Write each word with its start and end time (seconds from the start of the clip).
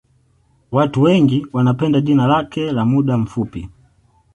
Watu 0.71 1.01
wengi 1.01 1.47
wanapenda 1.53 2.01
jina 2.01 2.27
lake 2.27 2.71
la 2.71 2.85
muda 2.85 3.17
mfupi 3.17 3.69